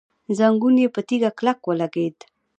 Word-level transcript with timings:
زنګون 0.37 0.75
يې 0.81 0.87
په 0.95 1.01
تيږه 1.07 1.31
کلک 1.37 1.59
ولګېد. 1.65 2.17